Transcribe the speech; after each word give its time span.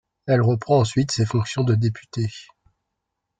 Elle 0.25 0.41
reprend 0.41 0.79
ensuite 0.79 1.11
ses 1.11 1.27
fonctions 1.27 1.63
de 1.63 1.75
députée. 1.75 2.31